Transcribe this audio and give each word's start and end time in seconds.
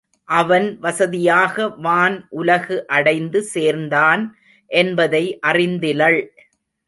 அவன் 0.29 0.67
வசதியாக 0.79 1.67
வான் 1.77 2.15
உலகு 2.31 2.77
அடைந்து 2.87 3.39
சேர்ந்தான் 3.43 4.23
என்பதை 4.71 5.23
அறிந்திலள். 5.47 6.19